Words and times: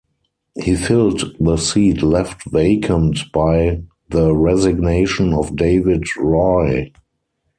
He 0.59 0.75
filled 0.75 1.35
the 1.39 1.57
seat 1.57 2.01
left 2.01 2.45
vacant 2.49 3.31
by 3.31 3.83
the 4.09 4.33
resignation 4.35 5.31
of 5.31 5.55
Dawid 5.55 6.05
Rooi. 6.17 6.91